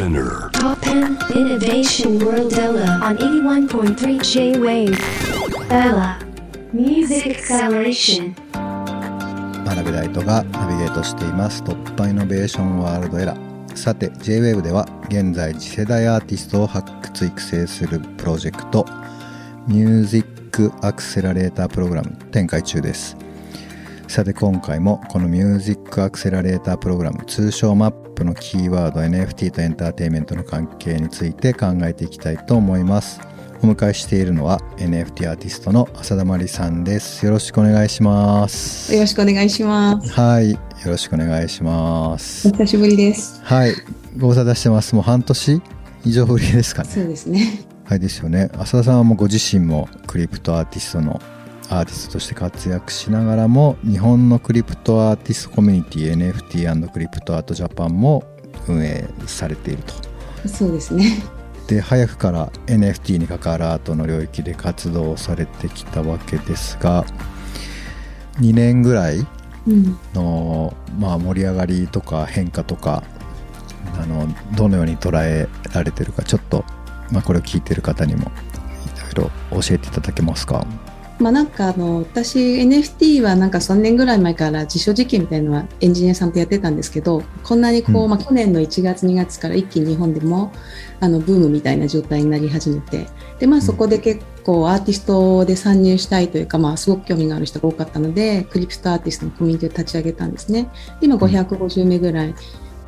[0.00, 0.48] Spinner.
[0.52, 4.98] Top 10 Innovation World Ella on 81.3 J-Wave.
[5.68, 6.18] Ella
[6.72, 8.34] Music Acceleration.
[9.66, 11.62] 真鍋大斗がナビゲートしています。
[11.62, 18.86] 突破イノベーションワールドエラーさて JWAVE では現在次世代アーティストを発掘育成するプロジェクト
[19.68, 23.18] ミュージックアクセラレータープログラム展開中です
[24.10, 33.20] さて今回もこのミュージックアクセラレータープログラム通称マップのキーワード NFT とエンターテインメントの関係について考えていきたいと思います
[33.62, 40.10] お迎えしているのは NFT アーティストの浅田真理さんですよろしくお願いしますよろしくお願いします。
[40.10, 42.50] はい、よろしくお願いしますお。
[42.50, 43.40] 久しぶりです。
[43.44, 43.74] はい、
[44.18, 44.92] ご無沙汰してます。
[44.96, 45.62] もう半年
[46.04, 46.88] 以上ぶりですかね。
[46.90, 47.60] そうですね。
[47.84, 48.50] はいですよね。
[48.54, 51.20] 浅田さんはもうご自身もクリプトアーティストの
[51.72, 58.24] アーティストとして活躍しながらも日本のクリプトアーティストコミュニティ NFT& クリプトアートジャパンも
[58.66, 60.48] 運営されていると。
[60.48, 61.22] そうですね。
[61.68, 67.04] で早くから NFT に関わるアートの領域で活動されてきたわけですが
[68.40, 69.24] 2年ぐらい
[69.68, 69.96] うん。
[70.12, 73.04] の、まあ、盛り上がりとか変化とか
[74.02, 76.64] あのどのように捉えられてるかちょっと、
[77.12, 78.22] まあ、これを聞いてる方にも
[79.12, 80.66] いろいろ教えていただけますか？
[81.20, 90.50] まあなんかあの私 NFT はなんか3年ぐらい前から実証実験みたいなのはエンジニアさんとやってたんですけどこんなにこう、うんまあ去年の1月2月から一気に日本でも
[90.98, 93.06] あのブームみたいな状態になり始めて
[93.38, 100.70] でまあそこで結構アーティストで参入したいというかまあすごく興味がある人が多かったのでクリプトアーティストのコミュニティを立ち上げたんですね。
[101.00, 102.34] で今550名ぐらい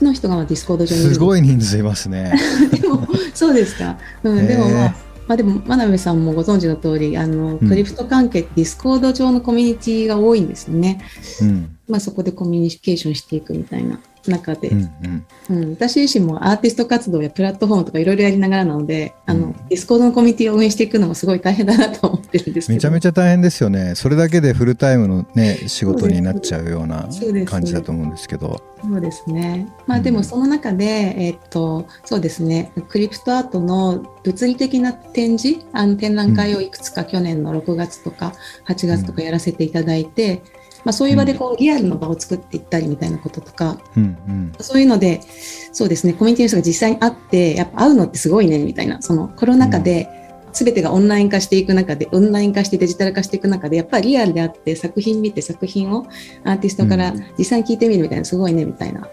[0.00, 2.32] の人がまあ Discord 上にすすごい人数いますね。
[2.80, 3.98] でもそうですか。
[4.22, 4.94] うん、でもまへあ、
[5.28, 7.68] まあでも真鍋さんもご存知の通り、あのうん。
[7.68, 11.02] クリプト関係って Discord 上のコミュニティが多いんですよね。
[11.40, 11.78] うん。
[11.88, 14.00] まあそこでコミュニケーションしていくみたいな
[14.30, 22.76] 中で、ううんうん私自身もアーティスト活動やプラットフォームとかいろいろやりながらなので、あのうん Discord のコミュニティを運営していくのもすごい大変だなと思ってるんですけど。
[22.76, 23.94] めちゃめちゃ大変ですよね。
[23.94, 27.08] それだけでフルタイムのね仕事になっちゃうような
[27.46, 28.62] 感じだと思うんですけど。
[28.82, 29.68] そうですね。
[29.86, 38.32] まあでもその中で、えっと、そうですね、クリプトアートの物理的な展示、あの展覧会をいくつか去年の6月とか
[38.66, 40.42] 8月とかやらせていただいて、
[40.84, 44.52] まあそういう場でこうリアルの場を作っていったりみたいなこととか、うんうん。
[44.60, 45.20] そういうので、
[45.72, 50.08] そうですね、コミュニティの人が実際に会って、やっぱ会うのってすごいね、みたいな、そのコロナ禍で、
[50.52, 56.06] すべてがオンライン化していく中で、オンライン化してデジタル化していく中で、やっぱりリアルであって作品見て作品を
[56.44, 59.08] アーティストから実際に聞いてみるみたいな、すごいね、みたいな。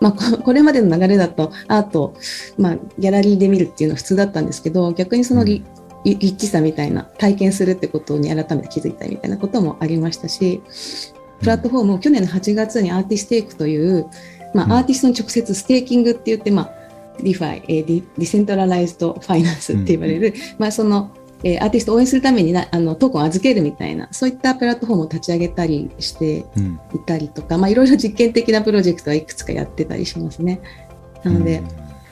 [0.00, 2.14] まあ、ここれまでの流れだとアート、
[2.56, 5.64] まあ、ギャラリーで見るっていうのは普通だったんですけど、逆にそのリ,、リ
[6.04, 10.62] ッチさみたいな、体験するってことに改めて気づいたみたいなこともありましたし、
[11.40, 14.06] プラットフォームを去年の8月に ArtiStake という、
[14.54, 14.72] まうん。
[14.72, 16.72] あ、アーティストに直接ステーキングって言って、まあ、
[17.18, 21.10] DeFi、えーディ decentralized finance って言われる、まあ、その、
[21.44, 26.80] えーアーティストを応援するためになあのトークンを預けるみたいな、そういったプラットフォームを立ち上げたりしてうん。
[26.94, 30.60] いたりとか、まあ、いろいろ実験的なプロジェクトはいくつかやってたりしますね。
[31.24, 31.62] なので、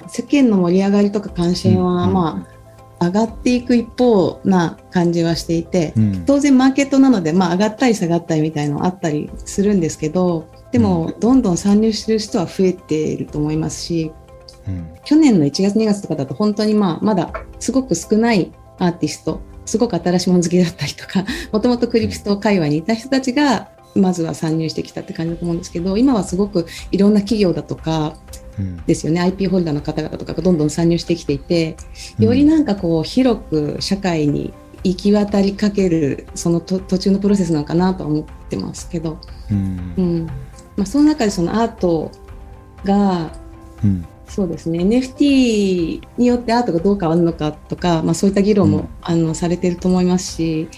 [0.09, 2.13] 世間の盛り上がりとか関心は、うん。
[2.13, 2.56] まあ、
[3.01, 6.25] 上がっていく一方な感じはしていて、うん。
[6.25, 14.13] 当然マーケットなので、まあ、上がったり下がったりみたいなのあったりするんですけどでも、どんどん参入する人は増えていると思いますし
[14.67, 14.95] うん。
[15.05, 28.46] 去年の1月2月とかだと本当に、まあ、まだすごく少ないアーティストすごく新しいもの好きだったりとか もともとクリプト界隈にいた人たちがまずは参入してきたって感じだと思うんですけど今はすごくいろんな企業だとかうん
[28.87, 29.21] ですよね。
[29.21, 31.77] IP ホルダーの方々とかがどんどん参入してきていて
[32.19, 34.53] よりなんかこう広く社会に
[34.85, 39.19] 行き渡りかけるそのと途中のプロセスなのかなとは思ってますけど、
[39.51, 39.95] うん。
[39.97, 40.27] うん。
[40.77, 42.11] まあ、その中でそのアート
[42.85, 43.33] が
[43.83, 44.07] うん。
[44.29, 44.81] そうですね。
[44.81, 48.89] NFT によってアートがどう変わるのかとか、まあ、そういった議論も、うん。
[49.03, 50.69] あのされていると思いますし、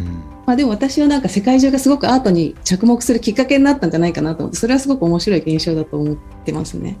[0.00, 0.06] うん。
[0.46, 6.98] まあ、でも私はなんか世界中がすごくアートに着目するきっかけになったんじゃないかなと思ってそれはすごく面白い現象だと思ってますね。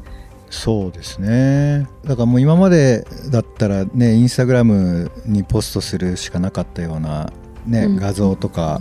[0.50, 1.88] そうですね。
[2.04, 7.32] だからもう今までだったらねインスタグラムにポストするしかなかったような、
[7.66, 7.96] ねうん。
[7.96, 8.80] 画像とか、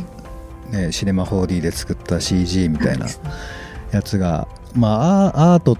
[0.70, 3.08] ね、シネマ 4D で作った CG みたいな
[3.92, 5.78] やつが、まあ、アアートっ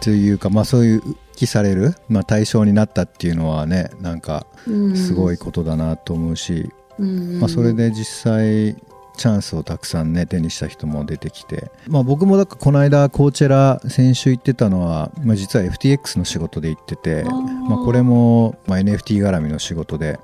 [0.00, 1.02] ていうか、まあ、そういう
[1.36, 4.46] 記される、まあ、対象になったっていうのはねなんか
[4.94, 7.38] すごいことだなと思うし、うん。
[7.40, 8.76] まあ、それで実際
[9.18, 17.24] チャンスをたくさんね手にした人も出てきて、まあ、僕もだからこの間コーチェラ先週行ってたのは、まあ、実は FTX の仕事で行ってて
[17.68, 20.18] まあ、これも、まあ、NFT 絡みの仕事で、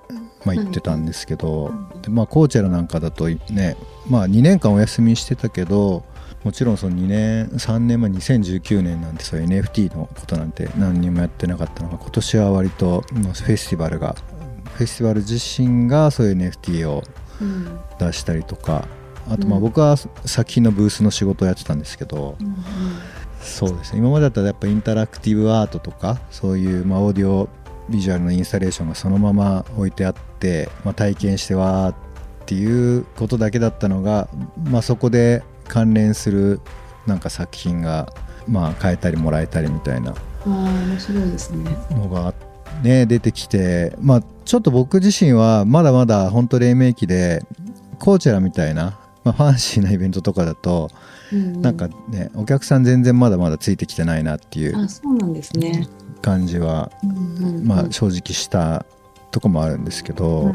[0.46, 3.76] まあ、行ってたんですけど、でまあ、コーチェラなんかだとね、
[4.08, 6.04] まあ、2年間お休みしてたけど
[6.42, 14.14] もちろんその2年3年前2019年なんてそういう NFT のことなんて何にもやってなかったのが今年は割とフェスティバルが
[14.74, 17.02] フェスティバル自身がそういう NFT を
[17.98, 18.86] 出したりとか、
[19.28, 22.56] あとまあ僕は作品のブースの仕事をやってたんですけど、うんうん、
[23.40, 23.98] そうですね。
[23.98, 27.48] 今までだったらやっぱインタラクティブアートとかそういうまあオーディオ
[27.88, 31.94] ビジュアルのインスタレーションがそのまま置いてあって、まあ、体験してわーっ
[32.46, 34.28] ていうことだけだったのが、
[34.64, 36.60] まあ、そこで関連する
[37.06, 38.12] なんか作品が
[38.46, 40.14] まあ変えたりもらえたりみたいな
[40.46, 42.34] のが
[42.82, 47.42] ね出てきてまあちょっと僕自身はまだまだ本当黎明期で
[47.98, 50.90] コーチェラみたいな、まあ、ファンシーなイベントとかだと、
[51.32, 54.74] うん、なんかねお客さん全然まだまだついてきてないなっていう
[56.20, 56.90] 感じは、
[57.62, 58.84] まあ正直した
[59.30, 60.52] とこもあるんですけど。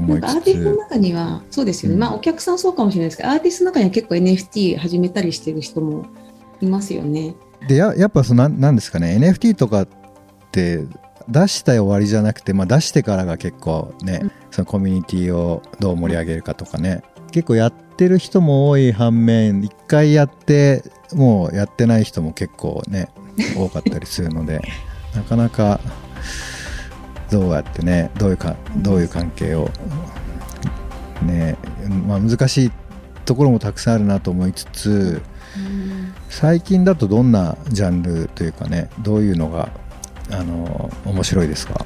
[0.00, 6.06] なんかアーティストの中にはそうですよね、うん、まあお客さんそうかもしれないですけどアーティストの中には結構 NFT 始めたりしてる人も
[6.60, 7.36] いますよね。
[7.68, 9.88] でややっぱそのなんですかね NFT とかっ
[10.54, 10.84] て
[11.28, 17.02] 出した終わりじゃなくて、まあ、出してからが結構ね、うん、そのコミュニティをどう盛り上げるかとかね。
[17.32, 23.08] 結構やってる人も多い反面一回やってもうやってない人も結構ね
[23.56, 24.62] 多かったりするので
[25.16, 25.80] なかなか
[27.32, 29.68] どうやってねどういうかどういう関係を
[31.22, 31.56] ね
[32.06, 32.72] まあ難しい
[33.24, 35.20] ところもたくさんあるなと思いつつ
[36.28, 39.70] 最近だとどんなジャンルというかねどういうのが
[40.30, 41.84] あの面白いですか？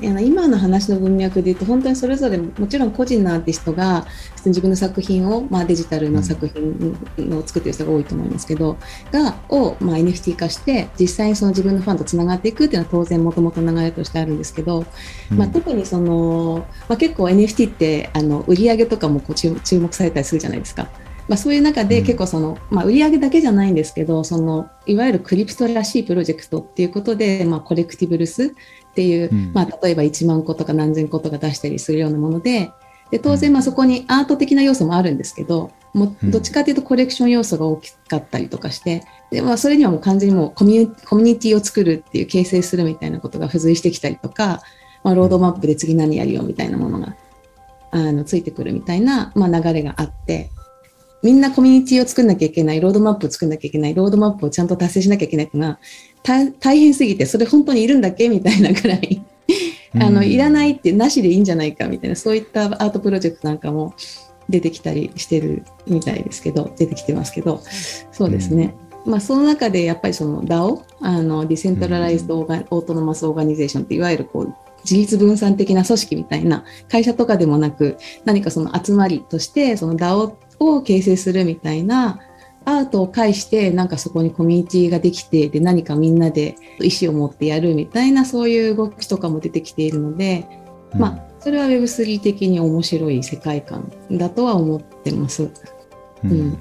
[0.00, 4.06] 今の話の文脈で言うと本当にそれぞれもちろん個人のアーティストが
[4.44, 8.76] 自分の作品を、まあ、デジタルの作品を作っている人が多いと思いますけど、
[9.12, 14.84] がを、まあ、NFT 化して実際にその自分のファンとつながっていくっていうのは当然もともと流れとしてあるんですけど、
[15.30, 20.88] うん、まあ、特にその、まあ、結構 NFT ってあの売り上げとかもこう注目されたりするじゃないですか。
[21.28, 32.70] まあ、そういう中で結構その、まあ、売り上げだけじゃないんですけどそのいわゆるクリプトらしいプロジェクトっていうことで、まあ、コレクティブルスっていう、うん、まあ、例えば1万個とか何千個とか出したりするようなもので
[33.10, 44.62] で当然まあそこにアート的な要素もあるんですけどもどっちかというとコレクション要素が大きかったりとかしてで、まあ、それにはもう完全にもうコミュニティを作るっていう形成するみたいなことが付随してきたりとか、
[45.04, 47.16] まあ、ロードマップで次何やるよみたいなものが
[47.92, 50.50] あのついてくるみたいな、まあ、流れがあって
[51.24, 55.78] みんなコミュニティを作んなきゃいけないロードマップを作んなきゃいけないロードマップをちゃんと達成しなきゃいけないっていうのは
[56.60, 59.24] 大変すぎてそれ本当にいるんだっけみたいなぐらい
[59.98, 63.94] あのいらないってなしでいいんじゃないかみたいなそういったアートプロジェクトなんかも
[64.50, 67.62] 出てきたりしてるみたいですけど出てきてますけど
[68.12, 68.74] そうですね、
[69.06, 74.54] うん、まあ、その中でやっぱりその DAO あの Decentralized Autonomous Organization っていわゆるこう
[74.84, 82.20] 自立分散的な組織みたいな会社とかでもなく何かその集まりとしてその DAO を形成するみたいな
[82.64, 90.46] アートを介してなんかそこにコミュニティができてで何かみんなで意思を持ってやるみたいなそういう動きとかも出てきているので、
[90.92, 95.50] うん、まあそれは Web3 的に面白い世界観だとは思ってます。
[96.24, 96.58] うん、うん、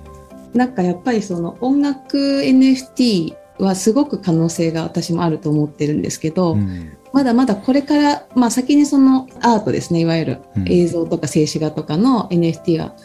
[0.54, 10.02] なんかやっぱりその音楽 NFT はすごく可能性が私もあると思ってるんですけど、うん、まだまだこれから、まあ、先にそのアートですね。
[10.02, 12.96] いわゆる映像とか静止画とかの NFT は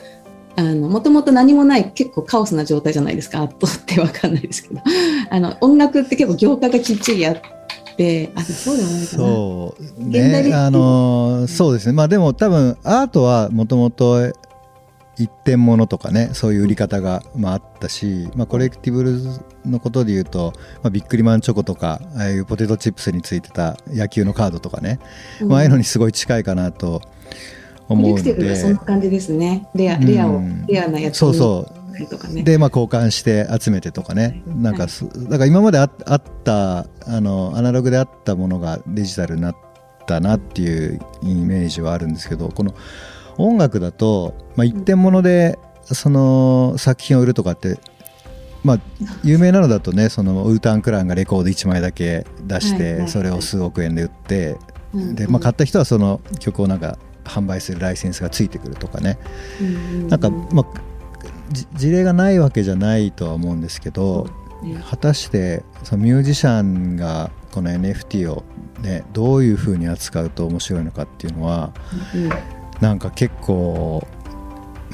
[0.58, 4.80] あの、もともと何もない結構カオスな状態じゃないですか、アートってわかんないですけど。
[5.30, 7.36] あの、音楽って結構業界がきっちりあっ
[7.96, 9.22] て、あ、そうでもないかな。
[9.24, 10.04] そう。
[10.04, 11.92] ね、あのそうですね。
[11.92, 14.32] まあでも多分アートはもともと
[15.16, 19.18] 一点物とかねそういう売り方が、まあ、あったし、まあ、コレクティブル
[19.66, 25.00] のことで言うと、まあ、ビックリマンチョコとかああいうポテトチップスについてた野球のカードとかね、
[25.40, 27.02] うん、まああいうのにすごい近いかなと
[27.88, 28.56] 思うので。
[28.56, 29.68] そんな感じですね。
[29.74, 31.78] レアレアを、レアなやつそうそう。
[32.44, 36.86] で、まあ、交換して集めてとかね、なんか、はい、だから今までああったあ
[37.20, 39.56] のアナログであったものがデジタルになっ
[40.06, 42.74] たなっていうイメージはあるんですけどこの
[43.36, 47.78] 音楽だと、まあ、一点物でその作品を売るとかって
[48.64, 48.78] まあ、
[49.22, 54.56] 有名なのだとねそのウータン・クランがレコード1枚だけ出して、それを数億円で売って、
[54.92, 56.98] でまあ、買った人はその曲をなんか
[57.38, 59.18] 販売するライセンスがついてくるとかね、
[60.08, 60.66] なんか、まあ、
[61.74, 64.28] 事例がないわけじゃないとは思うんですけど、
[64.90, 68.44] 果たしてそのミュージシャンがこの NFT を、
[68.82, 71.72] ね、どういうふうに扱うと面白いのかっていうのは、
[72.80, 74.06] なんか結構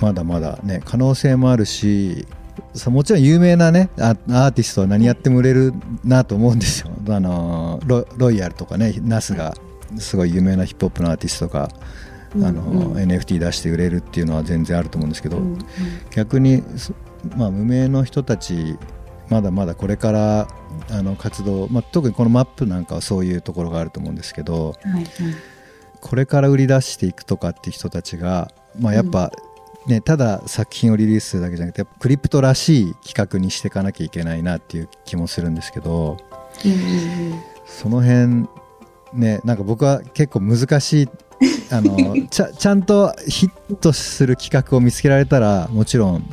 [0.00, 2.26] まだまだね可能性もあるし
[2.86, 5.72] もちろん有名なねアーティストは何やっても売れる
[6.04, 6.90] なと思うんですよ。
[7.08, 7.80] あの
[8.16, 9.54] ロイヤルとかねナスが
[9.98, 11.68] すごい有名なヒップホップのアーティストが
[12.36, 12.78] あの、うん。
[12.78, 15.58] うん NFT 出して売れるっていうのは全然あると思うんですけど、うんうん。
[16.10, 16.94] 逆に、そ
[17.36, 18.76] まあ、無名の人たち
[19.28, 20.48] まだまだこれから
[20.90, 25.04] あの活動、まあ、特にこのマップなんかはそういうところがあると思うんですけどはいはい。
[26.00, 29.32] これから売り出していくとかっていう人たちが、まあ、やっぱ、
[29.86, 36.18] ね、ただ作品をリリースするだけじゃなくてクリプトらしい企画にしていかなきゃいけないなっていう気もするんですけど
[36.64, 37.42] うんうん。
[37.64, 38.46] その辺
[39.14, 41.08] ねなんか僕は結構難しい
[41.70, 46.28] あの ちゃちゃんとヒットする企画を見つけられたらもちろん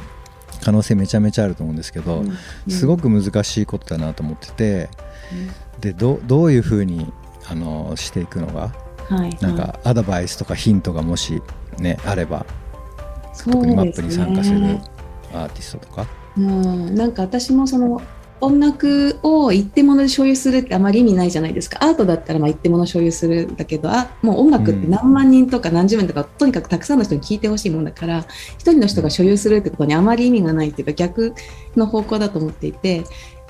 [0.64, 2.38] 可能性めちゃめちゃあると思うんですけど、うん
[2.70, 4.90] すごく難しいことだなと思ってて
[5.80, 7.12] でどどういうふうに
[7.48, 8.74] あのしていくのが
[9.10, 11.42] はいなんかアドバイスとかヒントがもし
[11.80, 12.46] ねあれば
[13.38, 14.84] 特にマップに参加するね
[15.34, 16.08] アーティストとか。
[16.38, 18.02] うん、なんか私もその
[18.42, 21.78] 音楽を一定もので所有するってあまり意味ないじゃないですか。
[21.82, 28.26] アートだったらまあ一定もの所有するんだけどあもう音楽って何万人とか何十万とか、とにかくたくさんの人に聴いてほしいもんだから
[28.58, 31.34] 一人の人が所有するってことにあまり意味がないっていうか逆
[31.76, 33.04] の方向だと思っていて。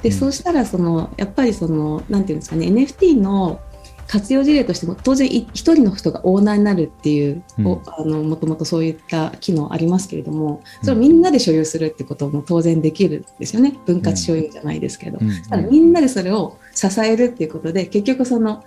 [0.04, 0.16] で、うん。
[0.16, 3.62] そうしたらそのやっぱりそのなんていうんですかね NFT の
[4.12, 7.68] 活用事例としても当然い一人の人がオーナーになるっていう、うん。
[7.68, 13.74] おあのもともとそういった機能ありますけれどもそれをみんなで所有するってことも当然できるんですよね。
[13.86, 15.42] 分割所有じゃないですけど、うん。
[15.44, 18.66] ただみんなでそれを支えるっていうことで結局その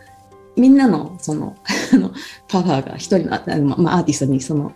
[0.57, 1.57] みんなのその
[1.93, 2.13] あの
[2.49, 4.73] パワーが一人のああの、まあ、アーティストにその、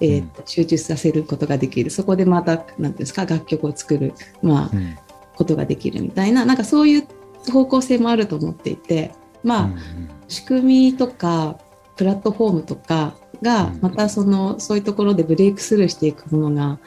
[0.00, 1.90] えーと集中させることができる。
[1.90, 4.96] そこでまたなんていうんですか楽曲を作る、まあう、ん。
[5.34, 7.08] ことができるみたいななんかそういう
[7.50, 9.12] 方向性もあると思っていて
[9.42, 9.76] まあ、うん
[10.28, 11.58] 仕組みとか
[11.94, 16.78] プラットフォームとかがうんまたそのそういうところでブレイクスルーしていくものが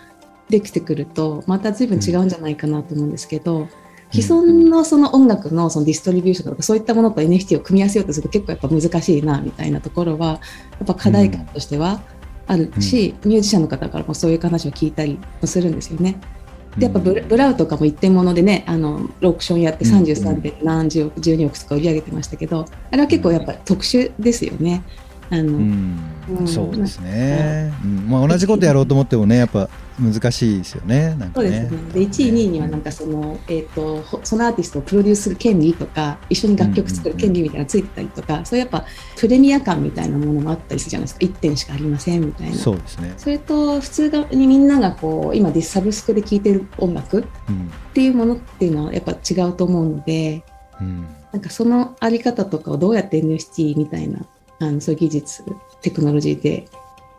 [0.50, 3.68] できてくるとまた随分違うんじゃないかなと思うんですけど、
[4.12, 10.40] 既存のその音楽のそのディストリビューションとかそういったものと NFT を組み合わせようとすると結構やっぱ難しいなみたいなところはや
[10.84, 12.02] っぱ課題感としては
[12.48, 16.20] あるし、ミュージシャンの方からもそういう話を聞いたりもするんですよね。
[16.78, 24.84] でやっぱブラブラウとかも一点物でねあのロークションやってうん33点何十億12億とか売り上げてましたけどあれは結構やっぱ特殊ですよね。
[25.30, 26.00] あのうん。
[26.30, 26.48] うん。
[26.48, 28.10] そうですね、うん。
[28.10, 31.32] まあ、同じことやろうと思ってもねやっぱ難しいですよねなんかね。
[31.34, 31.78] そうですね。
[31.94, 38.86] で1位2位にはなんかその、えー、とほそのアーティストをプロデュースする権利とか一緒に楽曲作る権利みたいなのついてたりとか、そういうやっぱ
[39.18, 41.26] プレミア感みたいなものもあったりするじゃないですか。
[41.26, 42.56] 1点しかありませんみたいな。
[42.56, 47.72] そうですね、それと普通にみんながこう今でサブスクで聴いてる音楽っうん。
[47.94, 50.44] ていうものっていうのはやっぱ違うと思うので
[50.82, 51.08] うん。
[51.32, 54.26] なんかそのあり方とかをどうやって NFT みたいな
[54.60, 55.44] あのそういう技術
[55.82, 56.66] テクノロジーで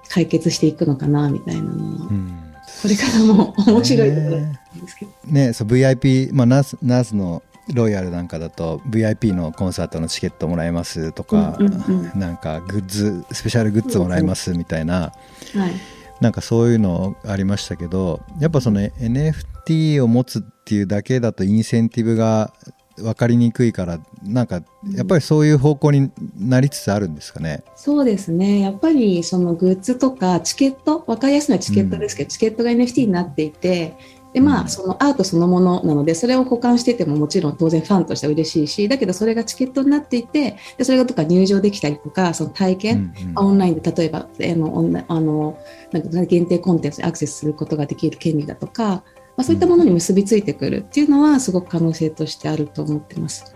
[0.09, 2.46] 解決していくのかなみたいなのは、うん
[2.83, 5.13] これからも面白いところなんですけど。
[5.27, 5.53] ね。
[5.53, 7.43] そう VIP、まあ、ナースナースの
[7.73, 12.19] ロイヤルなんかだと VIP のコンサートのチケットもらえますとか、うんうんうん。
[12.19, 15.13] なんかグッズスペシャルグッズもらえますみたいな、
[15.55, 15.73] はい。
[16.21, 22.53] なんかそういうのありましたけどやっぱその NFT を持つっていうだけだとインセンティブが
[22.97, 24.63] 分かりにくいからなんか
[24.93, 27.63] やっぱりそういう方向になりつつあるんですかね。
[27.77, 28.61] そうですね。
[28.61, 33.97] やっぱりそのグッズとかチケット分かりやすいのはチケットですけど、チケットが NFT になっていて
[34.33, 34.67] でまうん。
[34.67, 43.39] あそのアートそのものなのでそれを保管しててももちろん当然ファンとしては嬉しいしだけどそれがチケットになっていてでそれがとか入場できたりとかその体験、うんうん。
[43.39, 45.59] オンラインで例えばあのあの
[45.93, 49.05] なんか限定コンテンツにアクセスすることができる権利だとか、
[49.37, 53.55] まあ、そういったものに結びついてくるっていうのはすごく可能性としてあると思ってます。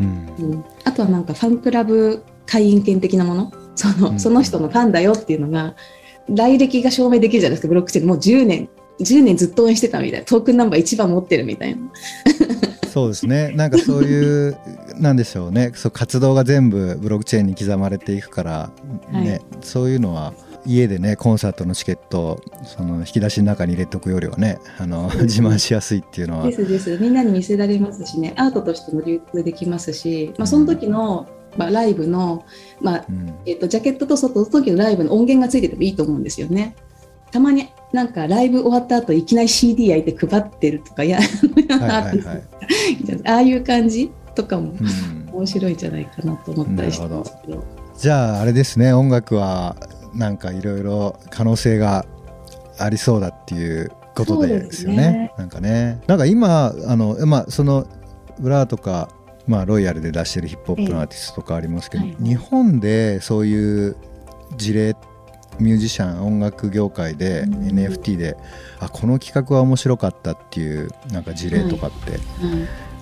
[0.00, 0.34] うん。
[0.38, 3.52] うん、あとはなんかファンクラブ会員権的なもの。
[3.74, 4.20] その,、うん。
[4.20, 5.74] その人のファンだよっていうのが
[6.28, 8.08] 来歴が証明できるじゃないですかブロックチェーン。
[8.08, 8.68] もう10年
[9.00, 10.26] 10年ずっと応援してたみたいな。
[10.26, 11.82] トークンナンバー一番持ってるみたいな。
[12.92, 13.52] そうですね。
[13.52, 14.56] なんかそういう
[14.98, 15.72] なんでしょうね。
[15.74, 18.70] そう活動が全部ブロックチェーンに刻まれていくから、
[19.10, 19.40] ねはい。
[19.62, 26.46] そういうのは家でねコンサートのチケットをその引き出しの中に入れておくよりはねあの自慢しやすいっていうのは。
[26.46, 26.98] ですです。
[26.98, 28.34] みんなに見せられますしね。
[28.36, 32.44] アートとしても流通できますし、まあ、その時の、まあ、ライブの、
[32.80, 33.34] まあうん。
[33.46, 36.76] えっとジャケットと外の時のライブの音源がついててもいいと思うんですよね。
[37.30, 41.26] たまになんかライブ終わった後いきなり CD 焼いて配ってるとかやはい
[41.78, 42.42] はいはい、
[43.24, 45.22] ああいう感じとかもうん。
[45.32, 47.64] 面白いんじゃないかなと思ったりしてますけど。
[47.96, 48.92] じゃああれですね。
[48.92, 49.76] 音楽は
[50.14, 52.04] なんかいろいろ可能性が
[52.78, 54.94] ありそうだっていうことですすね。
[54.94, 55.34] よね。
[55.38, 56.00] なんかね。
[56.06, 57.86] なんか今あのまあその
[58.38, 59.08] ブラーとか
[59.46, 62.24] まあロイヤルで出してるヒップホップのアーティストとかありますけど、ええはい。
[62.24, 63.96] 日本でそういう
[64.56, 64.96] 事例
[65.58, 67.54] ミュージシャン音楽業界でうん。
[67.68, 68.36] NFT で、
[68.80, 72.20] あこの企画は面白かったっていうなんか事例とかってはい。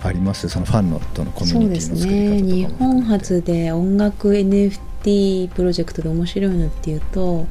[0.03, 2.93] あります、そのファンのとのコミュニティの作りね日方とかも。
[2.93, 7.47] 本初で音楽 NFT NFT プロジェクトで面白いのっていうと、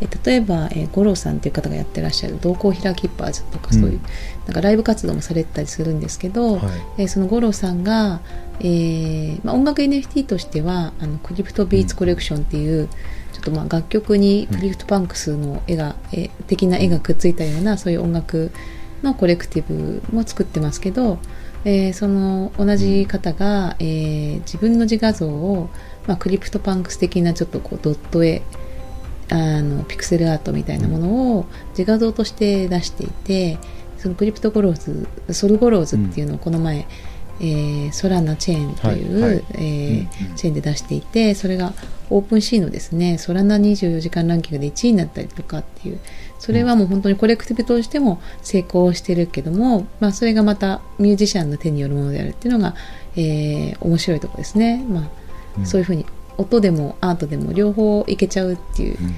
[0.00, 4.00] え例えば、えー、五郎さんっていう方がやってらっしゃる同行ヒラキッパーズとかそういう、うん、
[4.46, 6.68] なんかライブ活動もされてたりするんですけど、は
[6.98, 8.20] い、えー、その五郎さんが、
[8.60, 18.50] えーまあ、音楽 NFT としてはあの Crypto Beats Collection っていう、うん、ちょっとまあ楽曲に CryptoPunks の絵が、うん、え的な絵がくっついたようなそういう音楽
[19.02, 21.18] のコレクティブも作ってますけど、
[21.64, 25.70] えー、その同じ方が、えー、自分の自画像を、
[26.06, 28.42] まあ、 CryptoPunks 的なちょっとこうドット絵
[29.30, 33.58] あのピクセルアートみたいなものを自画像として出していて
[33.98, 36.84] その Crypto Goros Sol Goros っていうのをこの前、うん
[37.40, 41.72] えー、 Solana チェーンという、はいはい、えーうチェーンで出していてそれが
[42.10, 46.00] OpenSea のですね Solana 24時間ランキングで1位になったりとかっていう
[46.38, 52.74] それはもう本当にコレクティブとしても成功してるけども、まあ、それがまたミュージシャンの手によるものであるっていうのが、
[53.16, 55.08] えー、面白いところですね、まあ、うん、
[55.64, 56.06] そういうふうに
[56.36, 59.14] 音でもアートでも両方いけちゃうっていう、うん、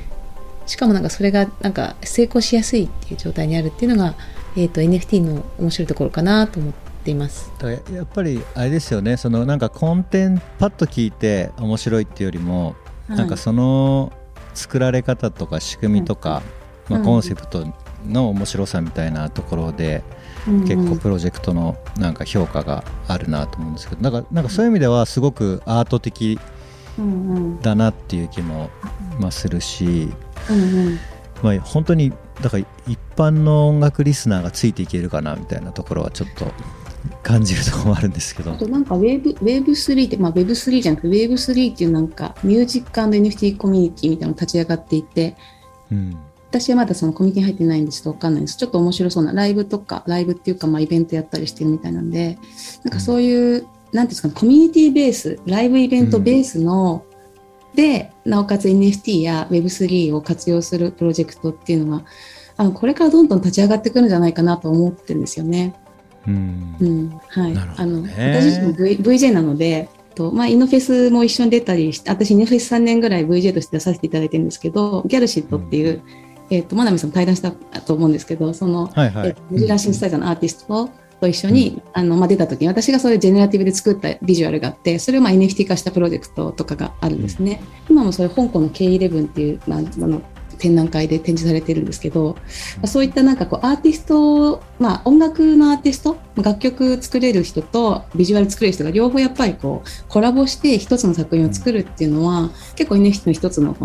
[0.66, 4.14] しかもなんかそれがなんか成功しやすいっていう状態にあるっていうのが、
[4.56, 6.72] えーと、NFT の面白いところかなと思っ
[7.04, 7.50] ています。
[7.58, 9.16] だやっぱりあれですよね。
[9.16, 12.76] そのなんかコンテンツパッと聞いて面白いっていうよりも、
[13.08, 14.12] はい、なんかその
[14.54, 16.42] 作られ方とか仕組みとか、
[16.88, 17.66] まあ、コンセプト
[18.06, 20.02] の面白さみたいなところで、
[20.46, 26.38] 結構プロジェクトのなんか評価があるなと思うんですけどなんかなんかそういう意味ではすごくアート的
[27.62, 28.70] だなっていう気も、
[29.18, 30.08] まあ、するし、
[31.42, 36.46] まあ、本当にだから一般の音楽リスナーがついていけるかなみたいなところはちょっと
[37.22, 38.52] 感じるところもあるんですけど。
[38.52, 45.36] あとなんか Web3 って、まあ、Web3 じゃなくて Web3 っていうなんかミュージック &NFT コミュニティみたいなの立ち上がっていて、
[45.90, 46.16] うん、
[46.60, 48.56] 私はまだそのコミュニティに入ってないんですと分かんないです。
[48.56, 52.38] ちょっと面白そうなライブとか、ライブっていうか、まあイベントやったりしてるみたいなんで、
[52.84, 57.04] なんかそういう、うん、なんですかね、コミュニティベース、ライブイベントベースの、
[57.70, 62.04] うん、で、なおかつ NFT や Web3 を活用するプロジェクトっていうのが、
[62.56, 65.75] あのこれからどんどん立ち上がってくるんじゃないかなと思ってるんですよね。
[66.26, 67.52] うん、うん、はい。
[67.52, 76.02] ね、あの私自身も、v、VJ なので、とまあ、イノフェスも一緒に出たりして、私、イノフェス3年ぐらい VJ として出させていただいてるんですけど、ギャルシットっていう、
[76.50, 87.61] えっ、ー、と、真鍋さんも対談したと思うんですけど、その、はいはい、えー、ムジラシンスタイザーのアーティストと一緒に、うん、あの、まあ、出た時に、私がそういうジェネラティブで作ったビジュアルがあって、それをまあ NFT 化したプロジェクトとかがあるんですね。
[87.89, 90.23] うん、今もそれ香港の K11 っていう、まあ、あの、
[90.59, 92.37] 展覧会で展示されてるんですけど、
[92.85, 103.76] そういったなんかこうアーティスト、まあ音楽のアーティスト、楽曲作れる人とビジュアル作れる人が両方やっぱりこうコラボして一つの作品を作るっていうのは、結構 NFT の一つの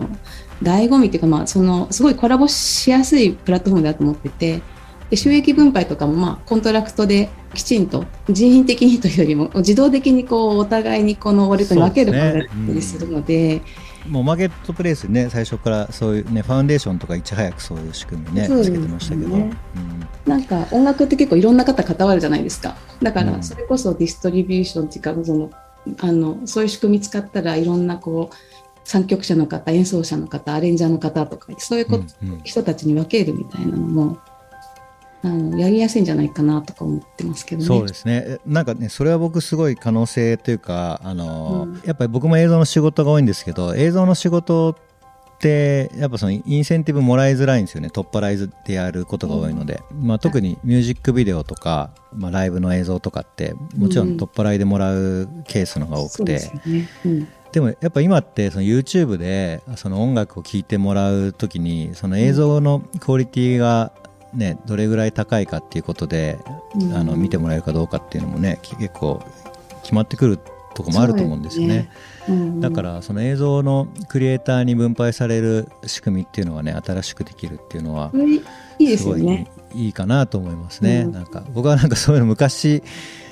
[0.61, 4.61] 醍醐味っていうか、まあ、そのすごいコラボしやすいプラットフォームだと思ってて
[5.09, 13.61] で収益分配とかも、まあ、コントラクトできちんと人為的にというよりも自動的にこうお互いにこの割とに分けることだったりするので。
[14.07, 22.75] もうマーケットプレイスね最初からそういうね Foundation とかいち早くそういう仕組みねつけてましたけど、ねうん、なんか音楽って結構いろんな方関わるじゃないですか。
[23.01, 25.51] だからそれこそディストリビューションっていうかその
[25.99, 28.35] あのそういう仕組み使ったらいろんなこう
[28.83, 34.17] 作曲者の方演奏者の方アレンジャーの方とかそういうこと、うんうん、人たちに分けるみたいなのも
[35.23, 37.67] あのやりやすいんじゃないかなとか思ってますけどね。
[37.67, 38.39] そうですね。
[38.45, 44.75] なんかねそれは僕すごい可能性というかあの、うん、やっぱり僕も映像の仕事が多いんですけど映像の仕事っ
[45.37, 47.91] てやっぱそのインセンティブもらいづらいんですよね。
[47.91, 56.51] 取っ払いでやることが多いので、うん、まあ、特にミュージックビデオとか、まあ、ライブの映像とかってもちろん取っ払いでもらうケースのが多くて。
[57.05, 63.91] うんでもやっぱ今ってその YouTube でその音楽を聴いてもらうときにその映像のクオリティが
[64.33, 66.39] ねどれぐらい高いかっていうことで、
[66.93, 69.21] あの見てもらえるかどうかっていうのもね結構
[69.83, 70.39] 決まってくる
[70.73, 71.91] とこもあると思うんですよね。
[72.59, 78.17] だからその映像のクリエイターに分配される仕組みっていうのがね新しくできるっていうのはす
[79.05, 81.05] ごいいいかなと思いますね。
[81.05, 82.83] なんか僕はなんかそういうの昔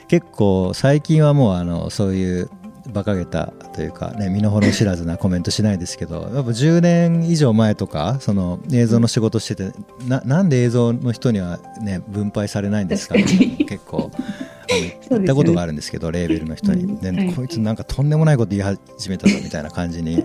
[0.09, 2.49] 結構最近はもうあのそういう
[2.91, 9.71] 馬鹿げたというか、ね、身の程知らずなコメントしないですけどやっぱ10年以上前とかその映像の仕事してて
[10.07, 13.15] ななんで映像の人には、ね、分配されないんですか？
[13.15, 14.11] 結構
[14.69, 17.17] 言ったことがあるんですけどレーベルの人に、うん。
[17.17, 20.23] はい、こいつなんかとんでもないこと言い始めたぞみたいな感じに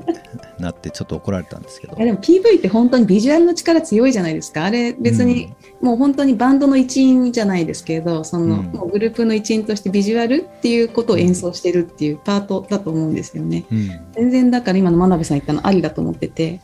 [0.59, 1.97] なってちょっと怒られたんですけど。
[1.97, 4.65] でも PV って本当にビジュアルの力強いじゃないですか。
[4.65, 16.61] あれ別に、もう本当にバンドの一員じゃないですけどその、うん、もうグループの一員としてビジュアルっていうことを演奏してるっていうパートだと思うんですよね、うん、全然だから今の真鍋さん言ったのありだと思ってて、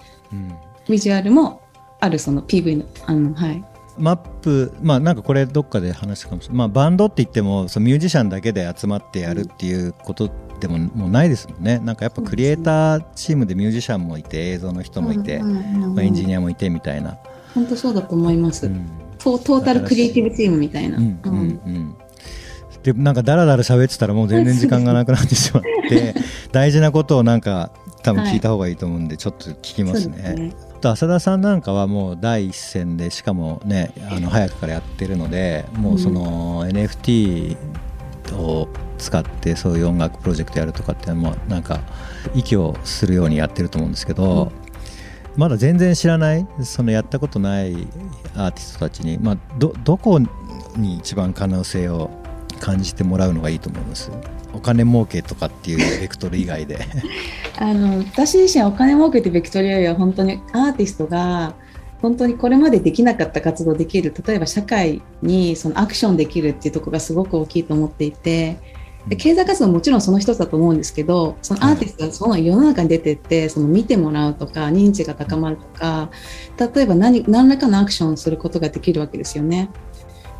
[0.88, 1.60] ビジュアルも
[2.00, 3.64] あるその PV のあのはい
[4.00, 11.78] マップまあなんかこれどっかで話すかもしれない、まあ、バンドって言ってもそのミュージシャンだけで集まってやるっていうことでももうないですもんね。
[11.78, 17.18] なんかやっぱクリエイターチームでミュージシャンもいて映像の人もいて、まあ、エンジニアもいてみたいな。
[17.54, 21.96] 本当そうだと思います、うん、トータルクリエイティブチームみたいな、うんうんうん。
[22.82, 26.14] でなんかだらだら喋ってたらもう全然時間がなくなってしまって
[26.52, 30.52] 大事なことをなんか多分聞いた方がいいと思うんで、ちょっと聞きますね。
[30.80, 37.56] ねと浅田さんなんかはもう第一線でしかもねあの早くからやってるのでもうその NFT
[38.32, 41.80] を使ってそういう音楽プロジェクトやるとかってもうなんか
[42.34, 44.50] 息をするようにやってると思うんですけど、うん、
[45.36, 47.74] まだ全然知らないそのやったことない
[48.34, 50.18] アーティストたちに、まあ、どどこ
[50.76, 52.10] に一番可能性を
[52.60, 54.10] 感じてもらうのがいいと思います？
[54.52, 56.78] お金儲けとかっていうベクトル以外で。
[57.56, 61.54] あの私自身はお金儲けってベクトルよりは本当にアーティストが
[62.00, 68.58] 本当にこれまでできなかった活動できる例えば社会にそのアクションできるっていうところがすごく大きいと思っていて
[69.08, 76.10] で経済活動ももちろんその一つだと思うんですけどそのアーティストがその世の中に出てってその見てもらうとか認知が高まるとか
[76.58, 79.70] 例えば何何らかのアクションをすることができるわけですよね。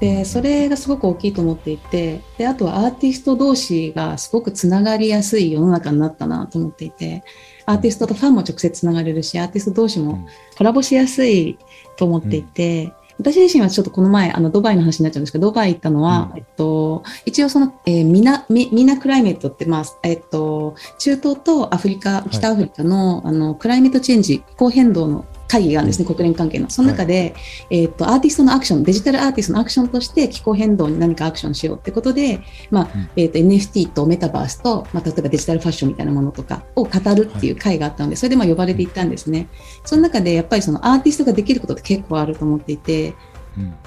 [0.01, 7.23] でそれがすごく大きいと思っていてであとはアーティスト同士がすごくつながりやすい世の中になったなと思っていて
[7.67, 11.59] アーティストとファンも直接つながれるしアーティスト同士もコラボしやすい
[11.97, 26.71] と思っていて、うん、私自身はちょっとこの前あのドバイの話になっちゃうんですけどドバイ行ったのは、うん、えっと、一応その、えー、ミナミミナクライメットって、まあえっと、中東とアフリカ北アフリカのはい、あのクライメットチェンジ気候変動の会議があるんですね、国連関係の。
[26.71, 27.35] その中で、
[27.69, 39.49] はい、えっ、と、アーティストのアクション、デジタルアーティストのアクションとして気候変動に何かアクションしようってことで、まあ、うん、えっ、と、NFT とメタバースと、まあ、例えばデジタルファッションみたいなものとかを語るっていう会があったので、それでまあ呼ばれていったんですね。
[39.85, 43.15] その中で、やっぱりそのアーティストができることって結構あると思っていて、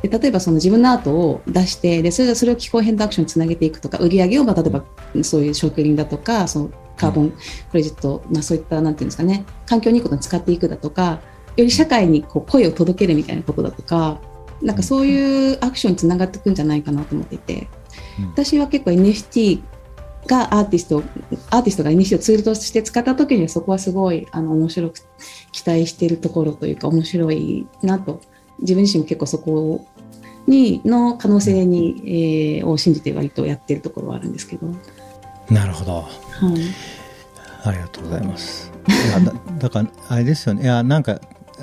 [0.01, 4.83] で例えばその自分のアートを出してでそれそれを気候変動アクションにつなげていくとか売り上げをまあ例えば
[5.23, 7.37] そういう食品だとかそのカーボンク
[7.73, 11.21] レジット、まあ、そういったなんていうんですかね環境にいいことに使っていくだとか
[11.55, 14.19] より社会にこう声を届けるみたいなことだとか
[14.61, 17.67] なんかそういうアクションにつながっていくんじゃないかなと思っていて、
[18.31, 19.61] 私は結構 NFT
[20.27, 21.03] がアーティスト
[21.49, 24.99] アーティストが NFT をツールとして使った時にはそこはすごいあの面白く
[25.51, 28.21] 期待しているところというか面白いなと
[28.59, 29.85] 自分自身も結構そこ
[30.47, 34.67] にの可能性に、えー、を信じて割とやってるところはあるんですけど。
[35.49, 36.01] なるほど。
[36.01, 36.07] はい。
[37.65, 38.71] ありがとうございます。
[38.87, 40.63] いやだ だからあれですよね。
[40.63, 41.19] いやなんか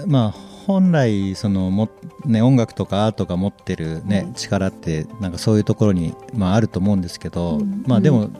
[0.07, 0.31] まあ
[0.67, 1.89] 本来そのも、
[2.25, 8.31] ね、音楽とかアートが持ってる、ね、うん、力ってなんかそういうところに、まあ、あると思うんですけど、うん、まあでも、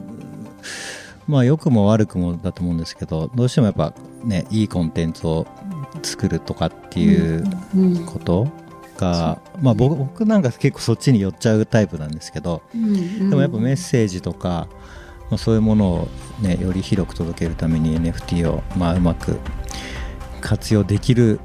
[1.27, 5.47] まあ良くも悪くもだと思うんですけどどうしてもやっぱねいいコンテンツを
[6.03, 7.43] 作るとかっていう
[8.05, 8.47] こと
[8.97, 14.67] が、まあ僕僕なんか結構そっちに寄っちゃうタイプなんですけど、でもやっぱメッセージとか、
[15.29, 16.07] まあ、そういうものを、
[16.41, 19.39] ね、より広く届けるために NFT を、まあ、うまく
[20.41, 21.39] 活用できる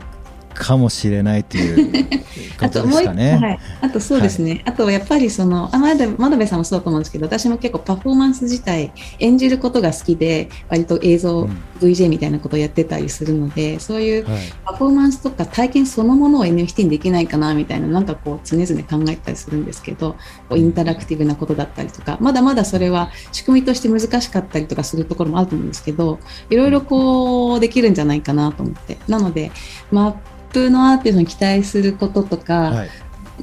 [0.56, 2.04] かもしれないという
[2.58, 3.38] ことですかね。
[3.40, 14.26] はい、あとそうですね、はい、あとやっぱりそのあ真鍋さんもそうだと思うんですけど私も結構パフォーマンス自体演じることが好きで割と映像、うん、VJ みたいなことをやってたりするのでそういう
[14.64, 20.16] パフォーマンスとか体験そのものを NFT にできないかなみたいななんかこう常々考えたりするんですけど
[20.54, 26.18] インタラクティブなことだったりとかまだまだそれは仕組みとして難しかったりとかするところもあると思うんですけど
[26.50, 28.96] いろいろこうできるんじゃないかなと思って。
[29.08, 29.50] なので
[29.90, 32.88] まあプのアーティストに期待することとか、はい、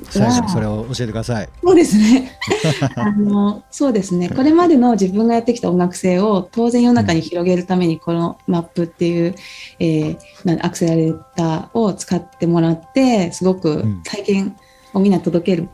[0.09, 1.49] 最初にそれを教えてください。
[1.63, 2.39] そうですね。
[2.95, 4.29] あのそうですね。
[4.29, 9.35] これまでの自分がやってきた音楽性を当然世の中に広げるために、このマップっていう、
[9.79, 14.55] えー、アクセラレーターを使ってもらって、すごく体験
[14.95, 15.69] をみんな届ける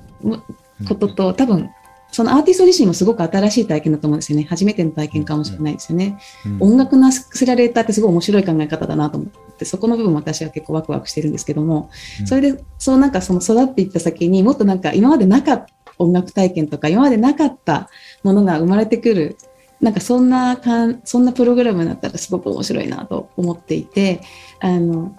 [0.87, 1.69] ことと、多分
[2.11, 4.45] そのアーティスト自身もすごく新しい体験だと思うんですよね。
[4.49, 6.17] 初めての体験かもしれないですよね。
[6.45, 15.69] うん、音楽のアクセラレーターってすごい面白い考え方だなと思って、そこの部分私は結構ワクワクしてるんですけども、うん、それで、そうなんかその育っていった先にもっとなんか今までなかった
[15.99, 17.89] 音楽体験とか、今までなかった
[18.23, 19.37] ものが生まれてくる、
[19.81, 24.21] なんかそんなかん、そんなプログラムだったらすごく面白いなと思っていて、
[24.59, 25.15] あの、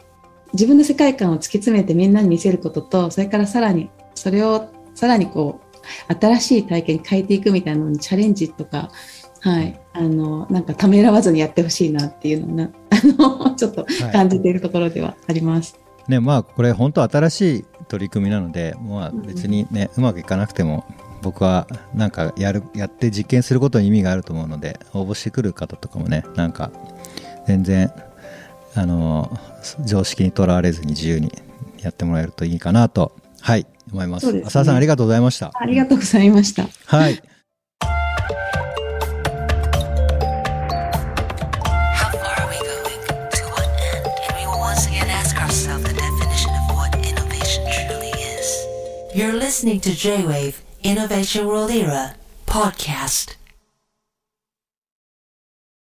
[0.52, 5.69] 自分の世界観を突き詰めてみんなに見せることと、それからさらに、それをさらにこう、
[6.20, 8.90] 新しい体験に変えていくみたいなのにチャレンジとか、
[9.40, 15.78] はい、あのなんかためらわずにやってほしいなっていうのが あのちょっと感じているところではあります。
[15.98, 20.84] はい、ねまあ、これ本当新しい取り組みなので、まあ、別にね、うん、うまくいかなくても
[21.22, 26.70] 僕はなんかやるやって実験することに意味があると思うので応募してくる方とかもねなんか
[27.46, 27.92] 全然
[28.74, 29.38] あの
[29.84, 31.32] 常識にとらわれずに自由に
[31.78, 33.12] やってもらえるといいかなと。
[33.40, 34.26] はい思います。
[34.26, 35.52] すね浅田さんありがとうございました。
[35.54, 36.66] ありがとうございました。
[36.86, 37.22] はい。
[41.94, 43.00] How far are we going?
[43.30, 44.06] To what end?
[44.28, 48.66] And we will once again ask ourselves the definition of what innovation truly is.
[49.14, 52.14] You're listening to J-Wave Innovation World Era
[52.46, 53.39] podcast.